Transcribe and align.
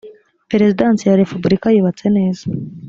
perezidansi 0.51 1.03
ya 1.05 1.19
repubulika 1.21 1.67
yubatse 1.75 2.05
neza. 2.17 2.43